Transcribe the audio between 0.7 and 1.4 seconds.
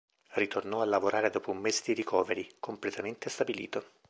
a lavorare